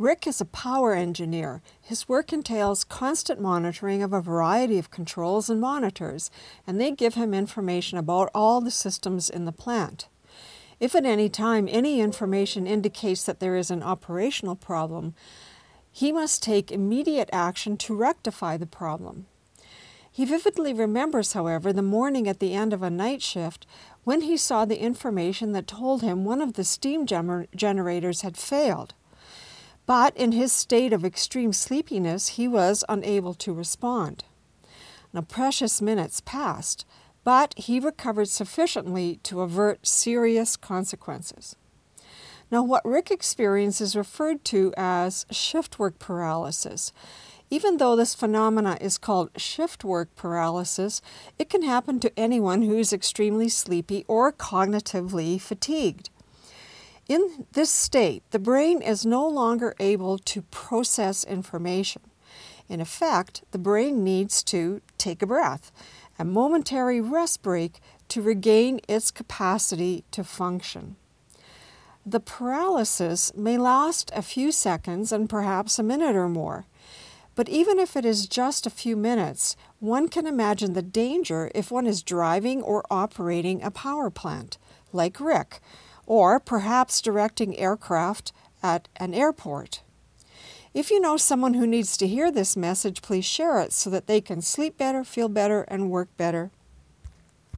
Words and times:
Rick 0.00 0.26
is 0.26 0.40
a 0.40 0.46
power 0.46 0.94
engineer. 0.94 1.60
His 1.78 2.08
work 2.08 2.32
entails 2.32 2.84
constant 2.84 3.38
monitoring 3.38 4.02
of 4.02 4.14
a 4.14 4.22
variety 4.22 4.78
of 4.78 4.90
controls 4.90 5.50
and 5.50 5.60
monitors, 5.60 6.30
and 6.66 6.80
they 6.80 6.90
give 6.90 7.16
him 7.16 7.34
information 7.34 7.98
about 7.98 8.30
all 8.34 8.62
the 8.62 8.70
systems 8.70 9.28
in 9.28 9.44
the 9.44 9.52
plant. 9.52 10.08
If 10.80 10.94
at 10.94 11.04
any 11.04 11.28
time 11.28 11.68
any 11.70 12.00
information 12.00 12.66
indicates 12.66 13.24
that 13.24 13.40
there 13.40 13.56
is 13.56 13.70
an 13.70 13.82
operational 13.82 14.56
problem, 14.56 15.14
he 15.92 16.12
must 16.12 16.42
take 16.42 16.72
immediate 16.72 17.28
action 17.30 17.76
to 17.76 17.94
rectify 17.94 18.56
the 18.56 18.64
problem. 18.64 19.26
He 20.10 20.24
vividly 20.24 20.72
remembers, 20.72 21.34
however, 21.34 21.74
the 21.74 21.82
morning 21.82 22.26
at 22.26 22.40
the 22.40 22.54
end 22.54 22.72
of 22.72 22.82
a 22.82 22.88
night 22.88 23.20
shift 23.20 23.66
when 24.04 24.22
he 24.22 24.38
saw 24.38 24.64
the 24.64 24.80
information 24.80 25.52
that 25.52 25.66
told 25.66 26.00
him 26.00 26.24
one 26.24 26.40
of 26.40 26.54
the 26.54 26.64
steam 26.64 27.06
gener- 27.06 27.48
generators 27.54 28.22
had 28.22 28.38
failed. 28.38 28.94
But 29.90 30.16
in 30.16 30.30
his 30.30 30.52
state 30.52 30.92
of 30.92 31.04
extreme 31.04 31.52
sleepiness, 31.52 32.38
he 32.38 32.46
was 32.46 32.84
unable 32.88 33.34
to 33.34 33.52
respond. 33.52 34.22
Now, 35.12 35.22
precious 35.22 35.82
minutes 35.82 36.20
passed, 36.24 36.86
but 37.24 37.54
he 37.56 37.80
recovered 37.80 38.28
sufficiently 38.28 39.18
to 39.24 39.40
avert 39.40 39.84
serious 39.84 40.56
consequences. 40.56 41.56
Now, 42.52 42.62
what 42.62 42.84
Rick 42.84 43.10
experienced 43.10 43.80
is 43.80 43.96
referred 43.96 44.44
to 44.44 44.72
as 44.76 45.26
shift 45.32 45.80
work 45.80 45.98
paralysis. 45.98 46.92
Even 47.50 47.78
though 47.78 47.96
this 47.96 48.14
phenomena 48.14 48.78
is 48.80 48.96
called 48.96 49.30
shift 49.36 49.82
work 49.82 50.14
paralysis, 50.14 51.02
it 51.36 51.50
can 51.50 51.62
happen 51.62 51.98
to 51.98 52.16
anyone 52.16 52.62
who 52.62 52.78
is 52.78 52.92
extremely 52.92 53.48
sleepy 53.48 54.04
or 54.06 54.30
cognitively 54.30 55.40
fatigued. 55.40 56.10
In 57.10 57.44
this 57.54 57.70
state, 57.70 58.22
the 58.30 58.38
brain 58.38 58.80
is 58.80 59.04
no 59.04 59.26
longer 59.26 59.74
able 59.80 60.16
to 60.18 60.42
process 60.42 61.24
information. 61.24 62.02
In 62.68 62.80
effect, 62.80 63.42
the 63.50 63.58
brain 63.58 64.04
needs 64.04 64.44
to 64.44 64.80
take 64.96 65.20
a 65.20 65.26
breath, 65.26 65.72
a 66.20 66.24
momentary 66.24 67.00
rest 67.00 67.42
break 67.42 67.80
to 68.10 68.22
regain 68.22 68.80
its 68.86 69.10
capacity 69.10 70.04
to 70.12 70.22
function. 70.22 70.94
The 72.06 72.20
paralysis 72.20 73.34
may 73.34 73.58
last 73.58 74.12
a 74.14 74.22
few 74.22 74.52
seconds 74.52 75.10
and 75.10 75.28
perhaps 75.28 75.80
a 75.80 75.82
minute 75.82 76.14
or 76.14 76.28
more. 76.28 76.66
But 77.34 77.48
even 77.48 77.80
if 77.80 77.96
it 77.96 78.04
is 78.04 78.28
just 78.28 78.66
a 78.66 78.70
few 78.70 78.96
minutes, 78.96 79.56
one 79.80 80.06
can 80.06 80.28
imagine 80.28 80.74
the 80.74 80.80
danger 80.80 81.50
if 81.56 81.72
one 81.72 81.88
is 81.88 82.04
driving 82.04 82.62
or 82.62 82.84
operating 82.88 83.64
a 83.64 83.72
power 83.72 84.10
plant, 84.10 84.58
like 84.92 85.18
Rick, 85.18 85.60
or 86.10 86.40
perhaps 86.40 87.00
directing 87.00 87.56
aircraft 87.56 88.32
at 88.64 88.88
an 88.96 89.14
airport. 89.14 89.80
If 90.74 90.90
you 90.90 90.98
know 90.98 91.16
someone 91.16 91.54
who 91.54 91.68
needs 91.68 91.96
to 91.98 92.08
hear 92.08 92.32
this 92.32 92.56
message, 92.56 93.00
please 93.00 93.24
share 93.24 93.60
it 93.60 93.72
so 93.72 93.90
that 93.90 94.08
they 94.08 94.20
can 94.20 94.42
sleep 94.42 94.76
better, 94.76 95.04
feel 95.04 95.28
better, 95.28 95.62
and 95.68 95.88
work 95.88 96.08
better. 96.16 96.50